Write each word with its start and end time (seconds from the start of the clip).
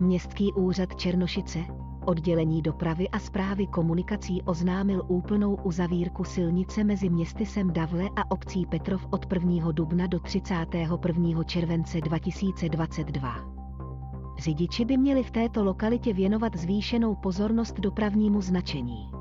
Městský 0.00 0.52
úřad 0.52 0.96
Černošice, 0.96 1.58
oddělení 2.06 2.62
dopravy 2.62 3.08
a 3.08 3.18
zprávy 3.18 3.66
komunikací 3.66 4.42
oznámil 4.42 5.02
úplnou 5.08 5.54
uzavírku 5.54 6.24
silnice 6.24 6.84
mezi 6.84 7.08
městy 7.08 7.44
Davle 7.64 8.08
a 8.16 8.30
obcí 8.30 8.66
Petrov 8.66 9.06
od 9.10 9.32
1. 9.32 9.72
dubna 9.72 10.06
do 10.06 10.20
31. 10.20 11.44
července 11.44 12.00
2022. 12.00 13.34
Řidiči 14.38 14.84
by 14.84 14.96
měli 14.96 15.22
v 15.22 15.30
této 15.30 15.64
lokalitě 15.64 16.12
věnovat 16.12 16.56
zvýšenou 16.56 17.14
pozornost 17.14 17.80
dopravnímu 17.80 18.40
značení. 18.40 19.19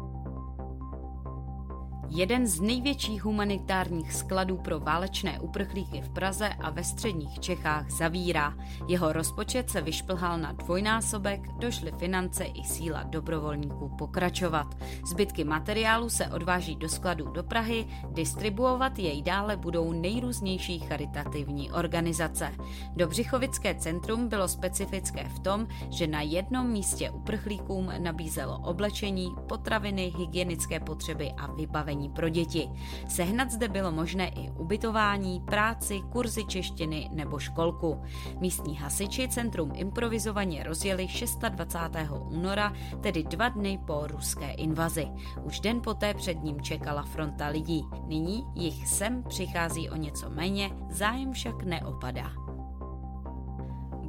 Jeden 2.11 2.47
z 2.47 2.61
největších 2.61 3.23
humanitárních 3.23 4.13
skladů 4.13 4.57
pro 4.57 4.79
válečné 4.79 5.39
uprchlíky 5.39 6.01
v 6.01 6.09
Praze 6.09 6.49
a 6.49 6.69
ve 6.69 6.83
středních 6.83 7.39
Čechách 7.39 7.91
zavírá. 7.91 8.53
Jeho 8.87 9.13
rozpočet 9.13 9.69
se 9.69 9.81
vyšplhal 9.81 10.37
na 10.37 10.51
dvojnásobek, 10.51 11.47
došly 11.59 11.91
finance 11.91 12.43
i 12.43 12.63
síla 12.63 13.03
dobrovolníků 13.03 13.89
pokračovat. 13.97 14.77
Zbytky 15.09 15.43
materiálu 15.43 16.09
se 16.09 16.27
odváží 16.27 16.75
do 16.75 16.89
skladů 16.89 17.31
do 17.31 17.43
Prahy, 17.43 17.87
distribuovat 18.11 18.99
jej 18.99 19.21
dále 19.21 19.57
budou 19.57 19.93
nejrůznější 19.93 20.79
charitativní 20.79 21.71
organizace. 21.71 22.51
Dobřichovické 22.95 23.75
centrum 23.75 24.27
bylo 24.27 24.47
specifické 24.47 25.29
v 25.29 25.39
tom, 25.39 25.67
že 25.89 26.07
na 26.07 26.21
jednom 26.21 26.71
místě 26.71 27.09
uprchlíkům 27.09 27.91
nabízelo 27.97 28.59
oblečení, 28.59 29.35
potraviny, 29.47 30.13
hygienické 30.17 30.79
potřeby 30.79 31.31
a 31.37 31.51
vybavení 31.51 31.98
vzdělávání 31.99 32.09
pro 32.09 32.29
děti. 32.29 32.69
Sehnat 33.07 33.51
zde 33.51 33.67
bylo 33.67 33.91
možné 33.91 34.29
i 34.29 34.51
ubytování, 34.51 35.41
práci, 35.41 36.01
kurzy 36.11 36.45
češtiny 36.45 37.09
nebo 37.13 37.39
školku. 37.39 38.01
Místní 38.39 38.75
hasiči 38.75 39.27
centrum 39.27 39.71
improvizovaně 39.75 40.63
rozjeli 40.63 41.07
26. 41.49 42.09
února, 42.29 42.73
tedy 43.01 43.23
dva 43.23 43.49
dny 43.49 43.79
po 43.87 44.07
ruské 44.07 44.51
invazi. 44.51 45.07
Už 45.43 45.59
den 45.59 45.81
poté 45.81 46.13
před 46.13 46.43
ním 46.43 46.61
čekala 46.61 47.03
fronta 47.03 47.47
lidí. 47.47 47.83
Nyní 48.07 48.45
jich 48.55 48.87
sem 48.87 49.23
přichází 49.23 49.89
o 49.89 49.95
něco 49.95 50.29
méně, 50.29 50.69
zájem 50.89 51.31
však 51.31 51.63
neopadá. 51.63 52.48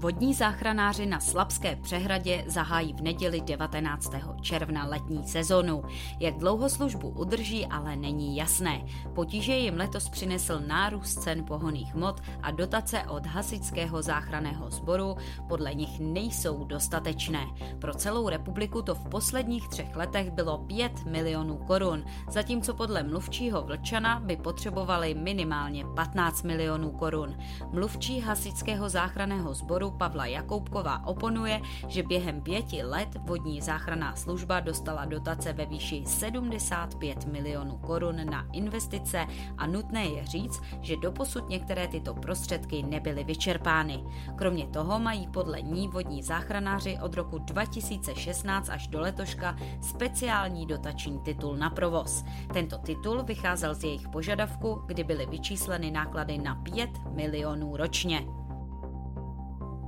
Vodní 0.01 0.35
záchranáři 0.35 1.07
na 1.07 1.21
Slabské 1.21 1.77
přehradě 1.77 2.45
zahájí 2.47 2.93
v 2.93 3.01
neděli 3.01 3.41
19. 3.41 4.13
června 4.41 4.87
letní 4.87 5.29
sezonu. 5.29 5.83
Jak 6.21 6.39
dlouho 6.39 6.69
službu 6.69 7.09
udrží, 7.09 7.67
ale 7.67 7.97
není 7.97 8.37
jasné. 8.37 8.85
Potíže 9.15 9.53
jim 9.53 9.77
letos 9.77 10.09
přinesl 10.09 10.61
nárůst 10.67 11.23
cen 11.23 11.45
pohoných 11.45 11.95
hmot 11.95 12.21
a 12.43 12.51
dotace 12.51 13.03
od 13.09 13.27
hasičského 13.27 14.03
záchranného 14.03 14.71
sboru 14.71 15.17
podle 15.49 15.75
nich 15.75 16.01
nejsou 16.01 16.65
dostatečné. 16.65 17.47
Pro 17.79 17.95
celou 17.95 18.29
republiku 18.29 18.83
to 18.83 18.95
v 18.95 19.09
posledních 19.09 19.69
třech 19.69 19.97
letech 19.97 20.31
bylo 20.31 20.59
5 20.59 21.05
milionů 21.05 21.57
korun, 21.57 22.05
zatímco 22.29 22.75
podle 22.75 23.03
mluvčího 23.03 23.63
Vlčana 23.63 24.21
by 24.21 24.37
potřebovali 24.37 25.15
minimálně 25.15 25.85
15 25.97 26.43
milionů 26.43 26.91
korun. 26.91 27.37
Mluvčí 27.73 28.21
hasičského 28.21 28.89
záchranného 28.89 29.55
sboru 29.55 29.90
Pavla 29.91 30.27
Jakoubková 30.27 31.07
oponuje, 31.07 31.61
že 31.89 32.03
během 32.03 32.41
pěti 32.41 32.83
let 32.83 33.09
vodní 33.21 33.61
záchranná 33.61 34.17
služba 34.17 34.61
dostala 34.61 35.05
dotace 35.05 35.53
ve 35.53 35.67
výši 35.67 36.03
75 36.07 37.27
milionů 37.27 37.77
korun 37.77 38.31
na 38.31 38.47
investice 38.53 39.27
a 39.59 39.67
nutné 39.67 40.05
je 40.05 40.27
říct, 40.27 40.63
že 40.81 40.97
doposud 40.97 41.49
některé 41.49 41.89
tyto 41.89 42.15
prostředky 42.15 42.83
nebyly 42.83 43.25
vyčerpány. 43.25 44.05
Kromě 44.37 44.67
toho 44.67 44.99
mají 44.99 45.29
podle 45.29 45.63
ní 45.63 45.89
vodní 45.89 46.23
záchranáři 46.23 46.99
od 47.03 47.15
roku 47.15 47.39
2016 47.39 48.69
až 48.69 48.87
do 48.87 49.01
letoška 49.01 49.57
speciální 49.81 50.67
dotační 50.67 51.19
titul 51.19 51.57
na 51.57 51.71
provoz. 51.71 52.25
Tento 52.53 52.79
titul 52.79 53.23
vycházel 53.23 53.75
z 53.75 53.85
jejich 53.85 54.09
požadavku, 54.09 54.83
kdy 54.87 55.05
byly 55.05 55.27
vyčísleny 55.27 55.91
náklady 55.91 56.39
na 56.39 56.55
5 56.55 56.91
milionů 57.15 57.77
ročně. 57.77 58.40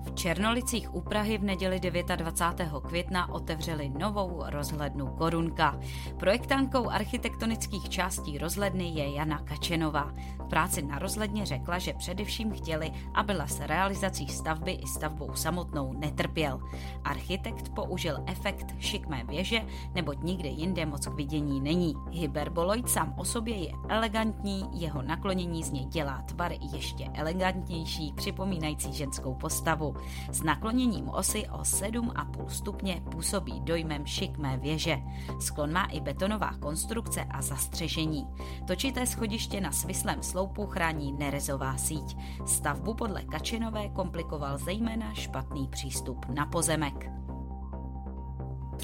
V 0.02 0.14
Černolicích 0.14 0.94
u 0.94 1.00
Prahy 1.00 1.38
v 1.38 1.44
neděli 1.44 1.80
29. 1.80 2.72
května 2.82 3.32
otevřeli 3.32 3.88
novou 3.98 4.42
rozhlednu 4.46 5.06
Korunka. 5.06 5.80
Projektantkou 6.16 6.90
architektonických 6.90 7.88
částí 7.88 8.38
rozhledny 8.38 8.88
je 8.88 9.14
Jana 9.14 9.38
Kačenová. 9.38 10.12
V 10.38 10.48
práci 10.48 10.82
na 10.82 10.98
rozhledně 10.98 11.46
řekla, 11.46 11.78
že 11.78 11.92
především 11.92 12.52
chtěli, 12.52 12.90
aby 13.14 13.34
s 13.44 13.60
realizací 13.60 14.28
stavby 14.28 14.72
i 14.72 14.86
stavbou 14.86 15.34
samotnou 15.34 15.92
netrpěl. 15.92 16.60
Architekt 17.04 17.68
použil 17.68 18.18
efekt 18.26 18.74
šikmé 18.78 19.24
věže, 19.24 19.60
neboť 19.94 20.18
nikde 20.22 20.48
jinde 20.48 20.86
moc 20.86 21.06
k 21.06 21.14
vidění 21.14 21.60
není. 21.60 21.94
Hyperboloid 22.10 22.88
sám 22.88 23.14
o 23.18 23.24
sobě 23.24 23.56
je 23.56 23.72
elegantní, 23.88 24.64
jeho 24.72 25.02
naklonění 25.02 25.64
z 25.64 25.70
něj 25.70 25.84
dělá 25.84 26.22
tvar 26.22 26.52
ještě 26.72 27.04
elegantnější, 27.14 28.12
připomínající 28.12 28.92
ženskou 28.92 29.34
postavu. 29.34 29.91
S 30.32 30.42
nakloněním 30.42 31.08
osy 31.08 31.48
o 31.48 31.58
7,5 31.58 32.46
stupně 32.46 33.02
působí 33.10 33.60
dojmem 33.60 34.06
šikmé 34.06 34.56
věže. 34.56 34.98
Sklon 35.40 35.72
má 35.72 35.84
i 35.84 36.00
betonová 36.00 36.52
konstrukce 36.60 37.24
a 37.24 37.42
zastřešení. 37.42 38.26
Točité 38.66 39.06
schodiště 39.06 39.60
na 39.60 39.72
svislém 39.72 40.22
sloupu 40.22 40.66
chrání 40.66 41.12
nerezová 41.12 41.76
síť. 41.76 42.16
Stavbu 42.46 42.94
podle 42.94 43.22
Kačinové 43.22 43.88
komplikoval 43.88 44.58
zejména 44.58 45.14
špatný 45.14 45.68
přístup 45.68 46.26
na 46.28 46.46
pozemek. 46.46 47.10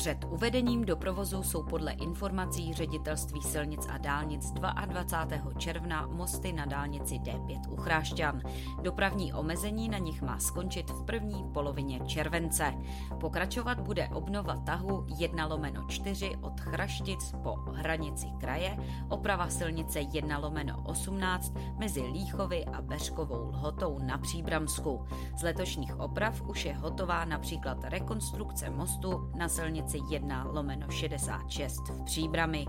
Před 0.09 0.25
uvedením 0.25 0.85
do 0.85 0.97
provozu 0.97 1.43
jsou 1.43 1.63
podle 1.63 1.93
informací 1.93 2.75
ředitelství 2.75 3.43
silnic 3.43 3.87
a 3.91 3.99
dálnic 3.99 4.51
22. 4.51 5.53
června 5.53 6.07
mosty 6.07 6.53
na 6.53 6.65
dálnici 6.65 7.15
D5 7.15 7.61
u 7.73 7.77
Chrášťan. 7.77 8.43
Dopravní 8.83 9.33
omezení 9.33 9.89
na 9.89 9.99
nich 9.99 10.23
má 10.23 10.39
skončit 10.39 10.91
v 10.91 11.05
první 11.05 11.45
polovině 11.55 12.01
července. 12.01 12.75
Pokračovat 13.21 13.81
bude 13.81 14.09
obnova 14.09 14.57
tahu 14.57 15.07
1 15.19 15.47
lomeno 15.47 15.85
4 15.89 16.37
od 16.41 16.61
Chraštic 16.61 17.33
po 17.43 17.55
hranici 17.55 18.27
kraje, 18.41 18.77
oprava 19.09 19.49
silnice 19.49 20.01
1 20.01 20.39
lomeno 20.39 20.83
18 20.87 21.53
mezi 21.79 22.01
Líchovy 22.01 22.65
a 22.65 22.83
Beřkovou 22.83 23.49
lhotou 23.49 23.99
na 23.99 24.19
Příbramsku. 24.19 25.05
Z 25.37 25.43
letošních 25.43 26.01
oprav 26.01 26.43
už 26.43 26.65
je 26.65 26.75
hotová 26.75 27.25
například 27.25 27.85
rekonstrukce 27.85 28.71
mostu 28.71 29.31
na 29.35 29.49
silnici 29.49 29.98
silnici 29.99 30.15
1 30.15 30.45
lomeno 30.53 30.91
66 30.91 31.89
v 31.89 32.05
Příbrami 32.05 32.67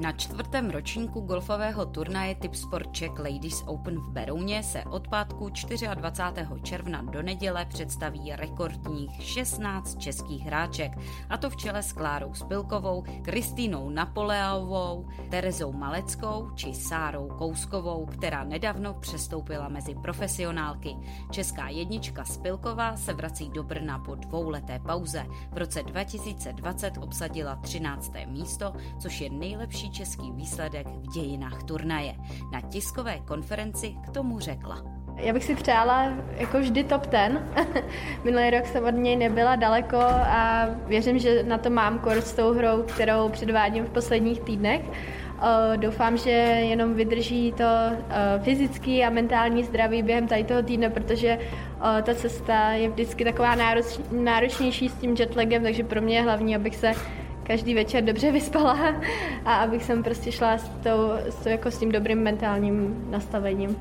na 0.00 0.12
čtvrtém 0.12 0.70
ročníku 0.70 1.20
golfového 1.20 1.86
turnaje 1.86 2.34
Tip 2.34 2.54
Sport 2.54 2.92
Czech 2.92 3.18
Ladies 3.18 3.62
Open 3.66 4.00
v 4.00 4.08
Berouně 4.08 4.62
se 4.62 4.84
od 4.84 5.08
pátku 5.08 5.50
24. 5.94 6.62
června 6.62 7.02
do 7.02 7.22
neděle 7.22 7.66
představí 7.66 8.32
rekordních 8.36 9.22
16 9.22 9.98
českých 9.98 10.42
hráček, 10.42 10.92
a 11.28 11.36
to 11.36 11.50
v 11.50 11.56
čele 11.56 11.82
s 11.82 11.92
Klárou 11.92 12.34
Spilkovou, 12.34 13.04
Kristýnou 13.22 13.90
Napoleovou, 13.90 15.08
Terezou 15.30 15.72
Maleckou 15.72 16.50
či 16.54 16.74
Sárou 16.74 17.28
Kouskovou, 17.28 18.06
která 18.06 18.44
nedávno 18.44 18.94
přestoupila 18.94 19.68
mezi 19.68 19.94
profesionálky. 19.94 20.96
Česká 21.30 21.68
jednička 21.68 22.24
Spilková 22.24 22.96
se 22.96 23.12
vrací 23.12 23.50
do 23.50 23.62
Brna 23.62 23.98
po 23.98 24.14
dvouleté 24.14 24.78
pauze. 24.78 25.26
V 25.52 25.58
roce 25.58 25.82
2020 25.82 26.98
obsadila 26.98 27.56
13. 27.56 28.12
místo, 28.26 28.72
což 28.98 29.20
je 29.20 29.30
nejlepší 29.30 29.89
český 29.90 30.32
výsledek 30.32 30.86
v 30.86 31.12
dějinách 31.14 31.62
turnaje. 31.62 32.14
Na 32.52 32.60
tiskové 32.60 33.18
konferenci 33.18 33.94
k 34.06 34.10
tomu 34.10 34.38
řekla. 34.38 34.82
Já 35.16 35.32
bych 35.32 35.44
si 35.44 35.54
přála 35.54 36.12
jako 36.36 36.58
vždy 36.58 36.84
top 36.84 37.06
ten. 37.06 37.46
Minulý 38.24 38.50
rok 38.50 38.66
jsem 38.66 38.84
od 38.84 38.90
něj 38.90 39.16
nebyla 39.16 39.56
daleko 39.56 39.96
a 40.00 40.66
věřím, 40.86 41.18
že 41.18 41.42
na 41.42 41.58
to 41.58 41.70
mám 41.70 41.98
kurz 41.98 42.24
s 42.24 42.32
tou 42.32 42.52
hrou, 42.54 42.82
kterou 42.82 43.28
předvádím 43.28 43.84
v 43.84 43.90
posledních 43.90 44.40
týdnech. 44.40 44.80
Doufám, 45.76 46.16
že 46.16 46.30
jenom 46.30 46.94
vydrží 46.94 47.52
to 47.52 47.64
fyzický 48.42 49.04
a 49.04 49.10
mentální 49.10 49.64
zdraví 49.64 50.02
během 50.02 50.28
tady 50.28 50.44
toho 50.44 50.62
týdne, 50.62 50.90
protože 50.90 51.38
ta 52.02 52.14
cesta 52.14 52.70
je 52.70 52.88
vždycky 52.88 53.24
taková 53.24 53.56
náročnější 54.10 54.88
s 54.88 54.94
tím 54.94 55.16
jetlagem, 55.18 55.62
takže 55.62 55.84
pro 55.84 56.00
mě 56.00 56.16
je 56.16 56.22
hlavní, 56.22 56.56
abych 56.56 56.76
se 56.76 56.92
každý 57.50 57.74
večer 57.74 58.04
dobře 58.04 58.32
vyspala 58.32 58.94
a 59.44 59.54
abych 59.54 59.84
jsem 59.84 60.02
prostě 60.02 60.32
šla 60.32 60.58
s, 60.58 60.68
tou, 60.68 61.12
s, 61.28 61.34
tou, 61.34 61.48
jako 61.48 61.70
s 61.70 61.78
tím 61.78 61.92
dobrým 61.92 62.18
mentálním 62.22 63.06
nastavením. 63.10 63.76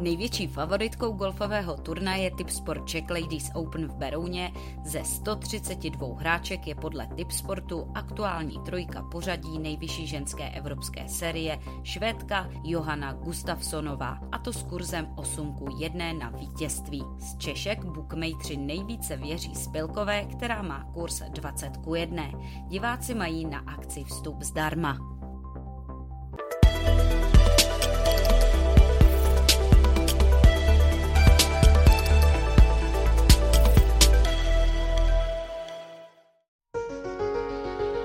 Největší 0.00 0.46
favoritkou 0.46 1.12
golfového 1.12 1.76
turnaje 1.76 2.30
Tipsport 2.30 2.86
Czech 2.86 3.10
Ladies 3.10 3.50
Open 3.54 3.88
v 3.88 3.94
Berouně 3.94 4.52
ze 4.84 5.04
132 5.04 6.18
hráček 6.18 6.66
je 6.66 6.74
podle 6.74 7.06
Tipsportu 7.06 7.90
aktuální 7.94 8.58
trojka 8.64 9.02
pořadí 9.02 9.58
nejvyšší 9.58 10.06
ženské 10.06 10.50
evropské 10.50 11.08
série 11.08 11.58
švédka 11.82 12.50
Johanna 12.64 13.12
Gustafsonová 13.12 14.18
a 14.32 14.38
to 14.38 14.52
s 14.52 14.62
kurzem 14.62 15.08
8 15.16 15.54
k 15.54 15.80
1 15.80 16.12
na 16.12 16.30
vítězství. 16.30 17.04
Z 17.18 17.36
Češek 17.36 17.84
bookmakeri 17.84 18.56
nejvíce 18.56 19.16
věří 19.16 19.54
Spilkové, 19.54 20.24
která 20.24 20.62
má 20.62 20.84
kurz 20.84 21.22
20 21.28 21.76
k 21.76 21.96
1. 21.96 22.24
Diváci 22.68 23.14
mají 23.14 23.44
na 23.44 23.58
akci 23.58 24.04
vstup 24.04 24.42
zdarma. 24.42 25.19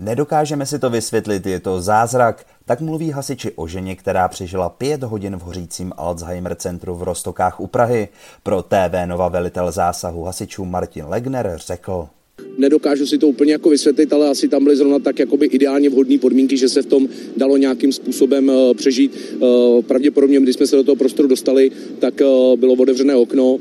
Nedokážeme 0.00 0.66
si 0.66 0.78
to 0.78 0.90
vysvětlit, 0.90 1.46
je 1.46 1.60
to 1.60 1.82
zázrak, 1.82 2.44
tak 2.64 2.80
mluví 2.80 3.10
hasiči 3.10 3.52
o 3.52 3.66
ženě, 3.66 3.96
která 3.96 4.28
přežila 4.28 4.68
pět 4.68 5.02
hodin 5.02 5.36
v 5.36 5.40
hořícím 5.40 5.92
Alzheimer 5.96 6.54
centru 6.54 6.94
v 6.94 7.02
Rostokách 7.02 7.60
u 7.60 7.66
Prahy. 7.66 8.08
Pro 8.42 8.62
TV 8.62 9.06
Nova 9.06 9.28
velitel 9.28 9.72
zásahu 9.72 10.24
hasičů 10.24 10.64
Martin 10.64 11.04
Legner 11.06 11.54
řekl. 11.56 12.08
Nedokážu 12.58 13.06
si 13.06 13.18
to 13.18 13.28
úplně 13.28 13.52
jako 13.52 13.70
vysvětlit, 13.70 14.12
ale 14.12 14.28
asi 14.28 14.48
tam 14.48 14.64
byly 14.64 14.76
zrovna 14.76 14.98
tak 14.98 15.18
jakoby 15.18 15.46
ideálně 15.46 15.90
vhodné 15.90 16.18
podmínky, 16.18 16.56
že 16.56 16.68
se 16.68 16.82
v 16.82 16.86
tom 16.86 17.08
dalo 17.36 17.56
nějakým 17.56 17.92
způsobem 17.92 18.48
uh, 18.48 18.74
přežít. 18.74 19.18
Uh, 19.40 19.82
pravděpodobně, 19.82 20.40
když 20.40 20.56
jsme 20.56 20.66
se 20.66 20.76
do 20.76 20.84
toho 20.84 20.96
prostoru 20.96 21.28
dostali, 21.28 21.70
tak 21.98 22.14
uh, 22.20 22.56
bylo 22.60 22.74
otevřené 22.74 23.16
okno. 23.16 23.58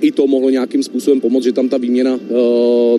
I 0.00 0.12
to 0.12 0.26
mohlo 0.26 0.50
nějakým 0.50 0.82
způsobem 0.82 1.20
pomoct, 1.20 1.44
že 1.44 1.52
tam 1.52 1.68
ta 1.68 1.78
výměna 1.78 2.18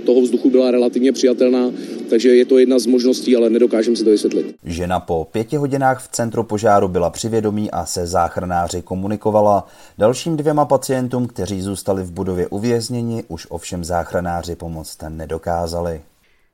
toho 0.06 0.22
vzduchu 0.22 0.50
byla 0.50 0.72
relativně 0.72 1.12
přijatelná, 1.12 1.72
takže 2.10 2.36
je 2.36 2.46
to 2.46 2.60
jedna 2.60 2.80
z 2.80 2.86
možností, 2.86 3.36
ale 3.36 3.50
nedokážem 3.50 3.96
si 3.96 4.04
to 4.04 4.10
vysvětlit. 4.10 4.56
Žena 4.66 5.00
po 5.00 5.28
pěti 5.32 5.56
hodinách 5.56 6.04
v 6.04 6.12
centru 6.12 6.44
požáru 6.44 6.88
byla 6.88 7.10
přivědomí 7.10 7.72
a 7.72 7.86
se 7.86 8.08
záchranáři 8.08 8.82
komunikovala. 8.82 9.68
Dalším 9.98 10.38
dvěma 10.38 10.66
pacientům, 10.66 11.28
kteří 11.28 11.62
zůstali 11.62 12.04
v 12.04 12.12
budově 12.12 12.48
uvězněni, 12.48 13.24
už 13.28 13.48
ovšem 13.50 13.84
záchranáři 13.84 14.56
pomoct 14.56 14.98
nedokázali. 15.20 16.02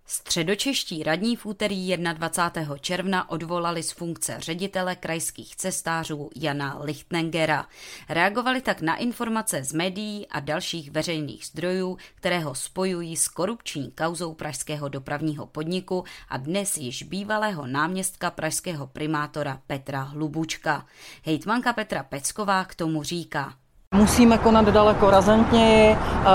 Středočeští 0.08 1.04
radní 1.04 1.36
v 1.36 1.46
úterý 1.46 1.98
21. 1.98 2.78
června 2.78 3.30
odvolali 3.30 3.84
z 3.84 3.92
funkce 3.92 4.36
ředitele 4.40 4.96
krajských 4.96 5.56
cestářů 5.56 6.30
Jana 6.36 6.80
Lichtnengera. 6.82 7.66
Reagovali 8.10 8.62
tak 8.62 8.82
na 8.82 8.96
informace 8.96 9.64
z 9.64 9.74
médií 9.74 10.28
a 10.28 10.40
dalších 10.40 10.92
veřejných 10.92 11.46
zdrojů, 11.46 11.98
které 12.16 12.40
ho 12.40 12.56
spojují 12.56 13.18
s 13.18 13.28
korupční 13.28 13.92
kauzou 13.92 14.34
pražského 14.34 14.90
dopravního 14.90 15.46
podniku 15.46 16.04
a 16.30 16.38
dnes 16.38 16.78
již 16.78 17.04
bývalého 17.04 17.68
náměstka 17.68 18.32
pražského 18.32 18.88
primátora 18.88 19.62
Petra 19.68 20.02
Hlubučka. 20.02 20.86
Hejtmanka 21.26 21.74
Petra 21.74 22.04
Pecková 22.04 22.66
k 22.66 22.76
tomu 22.76 23.04
říká– 23.04 23.54
Musíme 23.96 24.38
konat 24.38 24.66
daleko 24.66 25.10
razantněji, 25.10 25.96
eh, 25.96 26.28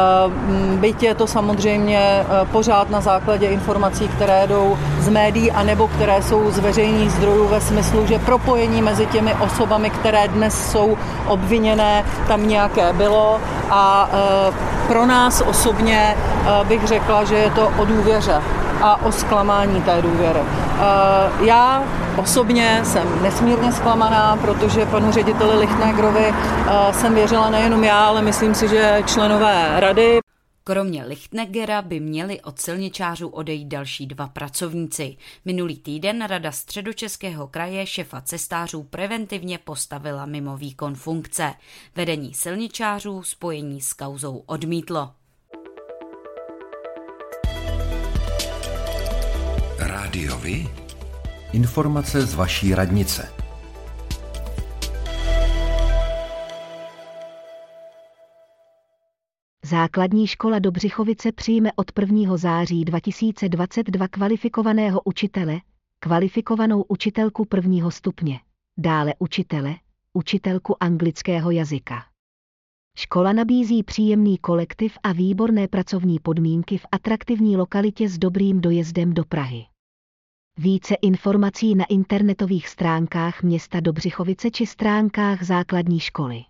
byť 0.76 1.02
je 1.02 1.14
to 1.14 1.26
samozřejmě 1.26 2.00
eh, 2.00 2.24
pořád 2.52 2.90
na 2.90 3.00
základě 3.00 3.46
informací, 3.46 4.08
které 4.08 4.46
jdou 4.46 4.78
z 5.00 5.08
médií 5.08 5.52
anebo 5.52 5.88
které 5.88 6.22
jsou 6.22 6.50
z 6.50 6.58
veřejných 6.58 7.12
zdrojů 7.12 7.48
ve 7.48 7.60
smyslu, 7.60 8.06
že 8.06 8.18
propojení 8.18 8.82
mezi 8.82 9.06
těmi 9.06 9.34
osobami, 9.34 9.90
které 9.90 10.28
dnes 10.28 10.70
jsou 10.72 10.96
obviněné, 11.26 12.04
tam 12.28 12.48
nějaké 12.48 12.92
bylo. 12.92 13.40
A 13.70 14.08
eh, 14.12 14.52
pro 14.88 15.06
nás 15.06 15.42
osobně 15.46 16.16
bych 16.64 16.86
řekla, 16.86 17.24
že 17.24 17.34
je 17.36 17.50
to 17.50 17.70
o 17.78 17.84
důvěře 17.84 18.42
a 18.80 19.02
o 19.02 19.12
zklamání 19.12 19.82
té 19.82 20.02
důvěry. 20.02 20.40
Já 21.40 21.84
Osobně 22.18 22.80
jsem 22.84 23.22
nesmírně 23.22 23.72
zklamaná, 23.72 24.36
protože 24.36 24.86
panu 24.86 25.12
řediteli 25.12 25.58
Lichtnegrovi 25.58 26.24
eh, 26.26 26.92
jsem 26.92 27.14
věřila 27.14 27.50
nejenom 27.50 27.84
já, 27.84 28.06
ale 28.06 28.22
myslím 28.22 28.54
si, 28.54 28.68
že 28.68 29.02
členové 29.06 29.80
rady. 29.80 30.18
Kromě 30.64 31.04
Lichtnegera 31.04 31.82
by 31.82 32.00
měli 32.00 32.40
od 32.40 32.60
silničářů 32.60 33.28
odejít 33.28 33.68
další 33.68 34.06
dva 34.06 34.28
pracovníci. 34.28 35.16
Minulý 35.44 35.78
týden 35.78 36.24
Rada 36.26 36.52
středočeského 36.52 37.48
kraje 37.48 37.86
šefa 37.86 38.20
cestářů 38.20 38.82
preventivně 38.82 39.58
postavila 39.58 40.26
mimo 40.26 40.56
výkon 40.56 40.94
funkce. 40.94 41.54
Vedení 41.96 42.34
silničářů 42.34 43.22
spojení 43.22 43.80
s 43.80 43.92
kauzou 43.92 44.42
odmítlo. 44.46 45.10
Rádiovi? 50.10 50.68
Informace 51.52 52.26
z 52.26 52.34
vaší 52.34 52.74
radnice. 52.74 53.32
Základní 59.64 60.26
škola 60.26 60.58
Dobřichovice 60.58 61.32
přijme 61.32 61.70
od 61.76 61.86
1. 61.98 62.36
září 62.36 62.84
2022 62.84 64.08
kvalifikovaného 64.08 65.00
učitele, 65.04 65.60
kvalifikovanou 65.98 66.84
učitelku 66.88 67.44
prvního 67.44 67.90
stupně, 67.90 68.40
dále 68.78 69.14
učitele, 69.18 69.74
učitelku 70.12 70.82
anglického 70.82 71.50
jazyka. 71.50 72.04
Škola 72.96 73.32
nabízí 73.32 73.82
příjemný 73.82 74.38
kolektiv 74.38 74.98
a 75.02 75.12
výborné 75.12 75.68
pracovní 75.68 76.18
podmínky 76.18 76.78
v 76.78 76.86
atraktivní 76.92 77.56
lokalitě 77.56 78.08
s 78.08 78.18
dobrým 78.18 78.60
dojezdem 78.60 79.14
do 79.14 79.24
Prahy. 79.24 79.70
Více 80.62 80.94
informací 80.94 81.74
na 81.74 81.84
internetových 81.84 82.68
stránkách 82.68 83.42
města 83.42 83.80
Dobřichovice 83.80 84.50
či 84.50 84.66
stránkách 84.66 85.42
základní 85.42 86.00
školy. 86.00 86.40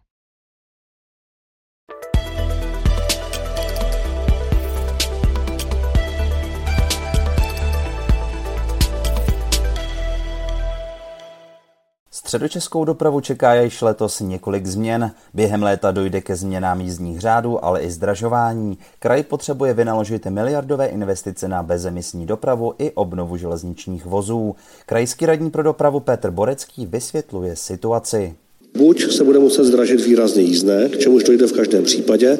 Středočeskou 12.30 12.84
dopravu 12.84 13.20
čeká 13.20 13.54
již 13.54 13.82
letos 13.82 14.20
několik 14.20 14.66
změn. 14.66 15.10
Během 15.34 15.62
léta 15.62 15.90
dojde 15.90 16.20
ke 16.20 16.36
změnám 16.36 16.80
jízdních 16.80 17.20
řádů, 17.20 17.64
ale 17.64 17.80
i 17.80 17.90
zdražování. 17.90 18.78
Kraj 18.98 19.22
potřebuje 19.22 19.74
vynaložit 19.74 20.26
miliardové 20.26 20.86
investice 20.86 21.48
na 21.48 21.62
bezemisní 21.62 22.26
dopravu 22.26 22.74
i 22.78 22.90
obnovu 22.90 23.36
železničních 23.36 24.06
vozů. 24.06 24.56
Krajský 24.86 25.26
radní 25.26 25.50
pro 25.50 25.62
dopravu 25.62 26.00
Petr 26.00 26.30
Borecký 26.30 26.86
vysvětluje 26.86 27.56
situaci. 27.56 28.34
Buď 28.78 29.12
se 29.12 29.24
bude 29.24 29.38
muset 29.38 29.64
zdražit 29.64 30.04
výrazně 30.04 30.42
jízdné, 30.42 30.88
k 30.88 30.98
čemuž 30.98 31.24
dojde 31.24 31.46
v 31.46 31.52
každém 31.52 31.84
případě, 31.84 32.38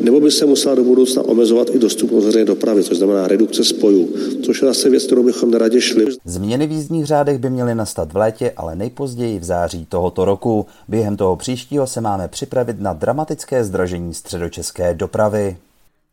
nebo 0.00 0.20
by 0.20 0.30
se 0.30 0.46
musela 0.46 0.74
do 0.74 0.84
budoucna 0.84 1.22
omezovat 1.22 1.70
i 1.74 1.78
dostupnost 1.78 2.24
veřejné 2.24 2.44
dopravy, 2.44 2.84
což 2.84 2.98
znamená 2.98 3.28
redukce 3.28 3.64
spojů, 3.64 4.08
což 4.42 4.62
je 4.62 4.68
zase 4.68 4.90
věc, 4.90 5.04
kterou 5.04 5.22
bychom 5.22 5.50
neradě 5.50 5.80
šli. 5.80 6.04
Změny 6.24 6.66
v 6.66 6.70
jízdních 6.70 7.06
řádech 7.06 7.38
by 7.38 7.50
měly 7.50 7.74
nastat 7.74 8.12
v 8.12 8.16
létě, 8.16 8.52
ale 8.56 8.76
nejpozději 8.76 9.38
v 9.38 9.44
září 9.44 9.86
tohoto 9.88 10.24
roku. 10.24 10.66
Během 10.88 11.16
toho 11.16 11.36
příštího 11.36 11.86
se 11.86 12.00
máme 12.00 12.28
připravit 12.28 12.80
na 12.80 12.92
dramatické 12.92 13.64
zdražení 13.64 14.14
středočeské 14.14 14.94
dopravy. 14.94 15.56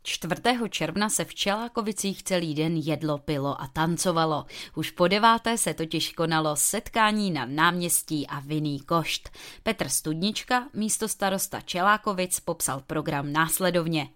4. 0.03 0.41
června 0.69 1.09
se 1.09 1.25
v 1.25 1.35
Čelákovicích 1.35 2.23
celý 2.23 2.55
den 2.55 2.77
jedlo, 2.77 3.17
pilo 3.17 3.61
a 3.61 3.67
tancovalo. 3.67 4.45
Už 4.75 4.91
po 4.91 5.07
deváté 5.07 5.57
se 5.57 5.73
totiž 5.73 6.13
konalo 6.13 6.55
setkání 6.55 7.31
na 7.31 7.45
náměstí 7.45 8.27
a 8.27 8.39
vinný 8.39 8.79
košt. 8.79 9.29
Petr 9.63 9.89
Studnička, 9.89 10.67
místo 10.73 11.07
starosta 11.07 11.61
Čelákovic, 11.61 12.39
popsal 12.39 12.83
program 12.87 13.31
následovně. 13.31 14.09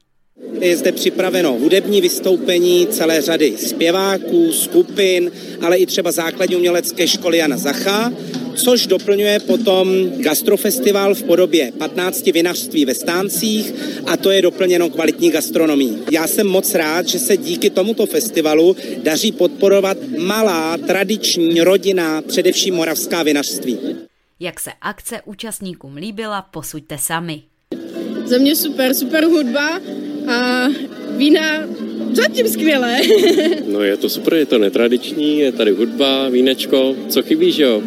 Je 0.61 0.77
zde 0.77 0.91
připraveno 0.91 1.53
hudební 1.53 2.01
vystoupení 2.01 2.87
celé 2.87 3.21
řady 3.21 3.57
zpěváků, 3.57 4.51
skupin, 4.51 5.31
ale 5.61 5.77
i 5.77 5.85
třeba 5.85 6.11
základní 6.11 6.55
umělecké 6.55 7.07
školy 7.07 7.37
Jana 7.37 7.57
Zacha, 7.57 8.13
což 8.55 8.87
doplňuje 8.87 9.39
potom 9.39 10.09
gastrofestival 10.17 11.15
v 11.15 11.23
podobě 11.23 11.71
15 11.71 12.25
vinařství 12.25 12.85
ve 12.85 12.93
stáncích 12.93 13.73
a 14.05 14.17
to 14.17 14.31
je 14.31 14.41
doplněno 14.41 14.89
kvalitní 14.89 15.31
gastronomí. 15.31 15.97
Já 16.11 16.27
jsem 16.27 16.47
moc 16.47 16.75
rád, 16.75 17.07
že 17.07 17.19
se 17.19 17.37
díky 17.37 17.69
tomuto 17.69 18.05
festivalu 18.05 18.75
daří 19.03 19.31
podporovat 19.31 19.97
malá, 20.17 20.77
tradiční, 20.77 21.61
rodina, 21.61 22.21
především 22.21 22.75
moravská 22.75 23.23
vinařství. 23.23 23.79
Jak 24.39 24.59
se 24.59 24.71
akce 24.81 25.21
účastníkům 25.25 25.95
líbila, 25.95 26.41
posuďte 26.41 26.97
sami. 26.97 27.41
Za 28.25 28.37
mě 28.37 28.55
super, 28.55 28.93
super 28.93 29.25
hudba 29.25 29.79
a 30.27 30.67
vína 31.17 31.67
zatím 32.13 32.47
skvělé. 32.47 33.01
no 33.67 33.83
je 33.83 33.97
to 33.97 34.09
super, 34.09 34.33
je 34.33 34.45
to 34.45 34.57
netradiční, 34.57 35.39
je 35.39 35.51
tady 35.51 35.71
hudba, 35.71 36.29
vínečko, 36.29 36.95
co 37.09 37.21
chybí, 37.21 37.51
že 37.51 37.63
jo? 37.63 37.81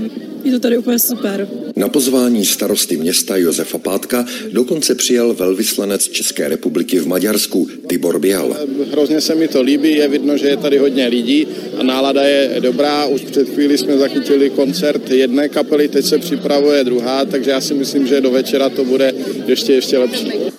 Je 0.45 0.53
to 0.53 0.59
tady 0.59 0.79
úplně 0.79 0.99
super. 0.99 1.49
Na 1.77 1.89
pozvání 1.89 2.45
starosty 2.45 2.97
města 2.97 3.37
Josefa 3.37 3.79
Pátka 3.79 4.27
dokonce 4.53 4.95
přijel 4.95 5.35
velvyslanec 5.35 6.09
České 6.09 6.49
republiky 6.49 6.99
v 6.99 7.07
Maďarsku 7.07 7.69
Tibor 7.87 8.19
Běhal. 8.19 8.57
Hrozně 8.93 9.21
se 9.21 9.35
mi 9.35 9.49
to 9.49 9.63
líbí, 9.63 9.95
je 9.95 10.09
vidno, 10.09 10.37
že 10.37 10.49
je 10.49 10.57
tady 10.57 10.79
hodně 10.79 11.07
lidí 11.07 11.47
a 11.79 11.83
nálada 11.83 12.23
je 12.23 12.61
dobrá. 12.61 13.07
Už 13.07 13.21
před 13.21 13.49
chvíli 13.49 13.79
jsme 13.79 13.99
zachytili 13.99 14.51
koncert 14.51 15.11
jedné 15.11 15.49
kapely, 15.49 15.89
teď 15.89 16.05
se 16.05 16.19
připravuje 16.19 16.85
druhá, 16.85 17.25
takže 17.25 17.51
já 17.51 17.61
si 17.61 17.75
myslím, 17.75 18.07
že 18.07 18.21
do 18.21 18.31
večera 18.31 18.69
to 18.69 18.85
bude 18.85 19.15
ještě 19.47 19.73
ještě 19.73 19.99
lepší. 19.99 20.50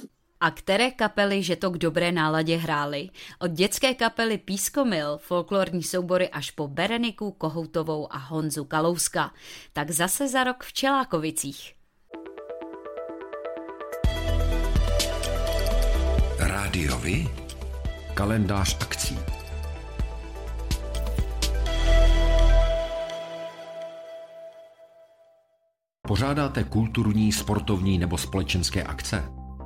A 0.41 0.51
které 0.51 0.91
kapely, 0.91 1.43
že 1.43 1.55
to 1.55 1.71
k 1.71 1.77
dobré 1.77 2.11
náladě 2.11 2.57
hrály? 2.57 3.09
Od 3.39 3.51
dětské 3.51 3.93
kapely 3.93 4.37
Pískomil, 4.37 5.17
folklorní 5.17 5.83
soubory 5.83 6.29
až 6.29 6.51
po 6.51 6.67
Bereniku, 6.67 7.31
Kohoutovou 7.31 8.13
a 8.13 8.17
Honzu 8.17 8.65
Kalouska. 8.65 9.31
Tak 9.73 9.91
zase 9.91 10.27
za 10.27 10.43
rok 10.43 10.63
v 10.63 10.73
Čelákovicích. 10.73 11.73
Rádiovi? 16.39 17.27
Kalendář 18.13 18.77
akcí. 18.81 19.19
Pořádáte 26.07 26.63
kulturní, 26.63 27.31
sportovní 27.31 27.97
nebo 27.97 28.17
společenské 28.17 28.83
akce? 28.83 29.40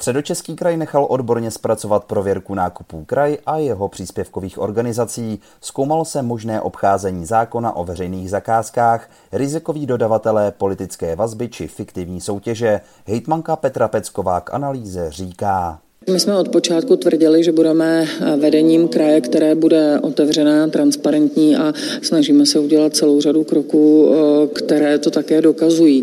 Středočeský 0.00 0.56
kraj 0.56 0.76
nechal 0.76 1.06
odborně 1.10 1.50
zpracovat 1.50 2.04
prověrku 2.04 2.54
nákupů 2.54 3.04
kraj 3.04 3.38
a 3.46 3.56
jeho 3.56 3.88
příspěvkových 3.88 4.58
organizací. 4.58 5.40
Zkoumalo 5.60 6.04
se 6.04 6.22
možné 6.22 6.60
obcházení 6.60 7.26
zákona 7.26 7.76
o 7.76 7.84
veřejných 7.84 8.30
zakázkách, 8.30 9.10
rizikoví 9.32 9.86
dodavatelé, 9.86 10.52
politické 10.52 11.16
vazby 11.16 11.48
či 11.48 11.68
fiktivní 11.68 12.20
soutěže. 12.20 12.80
Hejtmanka 13.06 13.56
Petra 13.56 13.88
Pecková 13.88 14.40
k 14.40 14.54
analýze 14.54 15.10
říká. 15.10 15.78
My 16.08 16.20
jsme 16.20 16.36
od 16.36 16.48
počátku 16.48 16.96
tvrdili, 16.96 17.44
že 17.44 17.52
budeme 17.52 18.06
vedením 18.36 18.88
kraje, 18.88 19.20
které 19.20 19.54
bude 19.54 19.98
otevřené, 20.02 20.68
transparentní 20.70 21.56
a 21.56 21.74
snažíme 22.02 22.46
se 22.46 22.58
udělat 22.58 22.96
celou 22.96 23.20
řadu 23.20 23.44
kroků, 23.44 24.08
které 24.52 24.98
to 24.98 25.10
také 25.10 25.42
dokazují. 25.42 26.02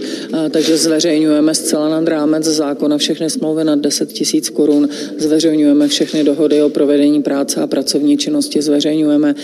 Takže 0.49 0.77
zveřejňujeme 0.77 1.55
zcela 1.55 1.89
nad 1.89 2.07
rámec 2.07 2.43
zákona 2.43 2.97
všechny 2.97 3.29
smlouvy 3.29 3.63
nad 3.63 3.79
10 3.79 4.09
tisíc 4.09 4.49
korun, 4.49 4.89
zveřejňujeme 5.17 5.87
všechny 5.87 6.23
dohody 6.23 6.61
o 6.61 6.69
provedení 6.69 7.21
práce 7.21 7.61
a 7.61 7.67
pracovní 7.67 8.17
činnosti, 8.17 8.61
zveřejňujeme 8.61 9.35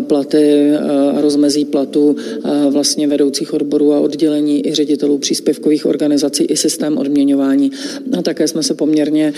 platy 0.00 0.72
a 1.16 1.20
rozmezí 1.20 1.64
platů 1.64 2.16
vlastně 2.70 3.08
vedoucích 3.08 3.54
odborů 3.54 3.92
a 3.92 4.00
oddělení 4.00 4.66
i 4.66 4.74
ředitelů 4.74 5.18
příspěvkových 5.18 5.86
organizací 5.86 6.44
i 6.44 6.56
systém 6.56 6.98
odměňování. 6.98 7.70
A 8.18 8.22
také 8.22 8.48
jsme 8.48 8.62
se 8.62 8.74
poměrně 8.74 9.32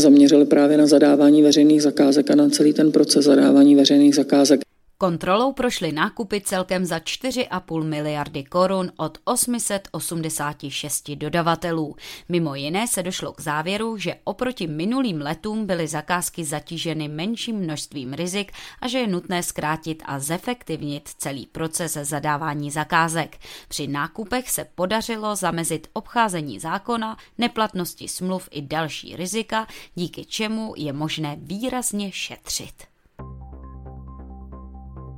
zaměřili 0.00 0.44
právě 0.44 0.76
na 0.76 0.86
zadávání 0.86 1.42
veřejných 1.42 1.82
zakázek 1.82 2.30
a 2.30 2.34
na 2.34 2.48
celý 2.48 2.72
ten 2.72 2.92
proces 2.92 3.24
zadávání 3.24 3.76
veřejných 3.76 4.14
zakázek. 4.14 4.60
Kontrolou 5.02 5.52
prošly 5.52 5.92
nákupy 5.92 6.40
celkem 6.40 6.84
za 6.84 6.98
4,5 6.98 7.84
miliardy 7.84 8.44
korun 8.44 8.92
od 8.96 9.18
886 9.24 11.10
dodavatelů. 11.10 11.96
Mimo 12.28 12.54
jiné 12.54 12.88
se 12.88 13.02
došlo 13.02 13.32
k 13.32 13.40
závěru, 13.40 13.96
že 13.96 14.14
oproti 14.24 14.66
minulým 14.66 15.20
letům 15.20 15.66
byly 15.66 15.88
zakázky 15.88 16.44
zatíženy 16.44 17.08
menším 17.08 17.56
množstvím 17.56 18.12
rizik 18.12 18.52
a 18.80 18.88
že 18.88 18.98
je 18.98 19.06
nutné 19.06 19.42
zkrátit 19.42 20.02
a 20.06 20.18
zefektivnit 20.18 21.08
celý 21.18 21.46
proces 21.46 21.92
zadávání 21.92 22.70
zakázek. 22.70 23.38
Při 23.68 23.86
nákupech 23.86 24.50
se 24.50 24.66
podařilo 24.74 25.36
zamezit 25.36 25.88
obcházení 25.92 26.60
zákona, 26.60 27.16
neplatnosti 27.38 28.08
smluv 28.08 28.48
i 28.50 28.62
další 28.62 29.16
rizika, 29.16 29.66
díky 29.94 30.24
čemu 30.24 30.74
je 30.76 30.92
možné 30.92 31.36
výrazně 31.40 32.12
šetřit. 32.12 32.91